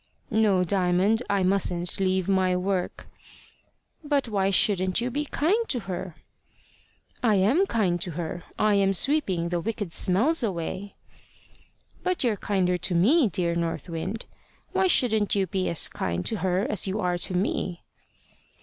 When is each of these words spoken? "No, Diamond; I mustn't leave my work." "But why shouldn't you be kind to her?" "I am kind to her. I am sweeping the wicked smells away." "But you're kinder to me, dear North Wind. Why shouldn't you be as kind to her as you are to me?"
"No, 0.31 0.63
Diamond; 0.63 1.21
I 1.29 1.43
mustn't 1.43 1.99
leave 1.99 2.27
my 2.27 2.55
work." 2.55 3.05
"But 4.03 4.27
why 4.27 4.49
shouldn't 4.49 4.99
you 4.99 5.11
be 5.11 5.25
kind 5.25 5.69
to 5.69 5.81
her?" 5.81 6.15
"I 7.21 7.35
am 7.35 7.67
kind 7.67 8.01
to 8.01 8.11
her. 8.13 8.41
I 8.57 8.73
am 8.73 8.95
sweeping 8.95 9.49
the 9.49 9.59
wicked 9.59 9.93
smells 9.93 10.41
away." 10.41 10.95
"But 12.01 12.23
you're 12.23 12.35
kinder 12.35 12.79
to 12.79 12.95
me, 12.95 13.27
dear 13.29 13.53
North 13.53 13.89
Wind. 13.89 14.25
Why 14.71 14.87
shouldn't 14.87 15.35
you 15.35 15.45
be 15.45 15.69
as 15.69 15.87
kind 15.87 16.25
to 16.25 16.37
her 16.37 16.65
as 16.67 16.87
you 16.87 16.99
are 16.99 17.19
to 17.19 17.35
me?" 17.35 17.83